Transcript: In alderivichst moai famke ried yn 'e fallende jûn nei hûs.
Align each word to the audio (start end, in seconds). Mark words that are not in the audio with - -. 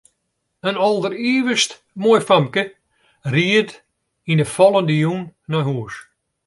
In 0.67 0.77
alderivichst 0.85 1.71
moai 2.01 2.21
famke 2.29 2.63
ried 3.33 3.69
yn 4.31 4.41
'e 4.41 4.47
fallende 4.55 4.95
jûn 5.03 5.23
nei 5.51 5.65
hûs. 5.67 5.95